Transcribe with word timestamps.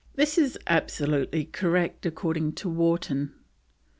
This 0.15 0.39
is 0.39 0.57
absolutely 0.65 1.45
correct, 1.45 2.07
according 2.07 2.53
to 2.53 2.69
Wharton. 2.69 3.35